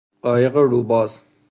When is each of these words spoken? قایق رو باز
قایق 0.21 0.55
رو 0.57 0.83
باز 0.83 1.23